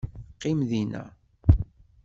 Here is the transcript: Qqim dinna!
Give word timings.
Qqim 0.33 0.59
dinna! 0.69 1.03